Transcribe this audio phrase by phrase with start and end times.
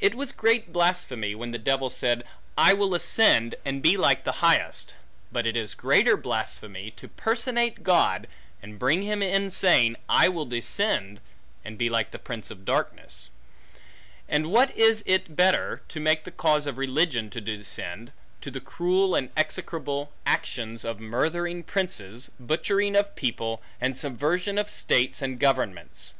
[0.00, 2.24] It was great blasphemy, when the devil said,
[2.58, 4.96] I will ascend, and be like the highest;
[5.30, 8.26] but it is greater blasphemy, to personate God,
[8.60, 11.20] and bring him in saying, I will descend,
[11.64, 13.30] and be like the prince of darkness;
[14.28, 18.10] and what is it better, to make the cause of religion to descend,
[18.40, 24.68] to the cruel and execrable actions of murthering princes, butchery of people, and subversion of
[24.68, 26.14] states and governments?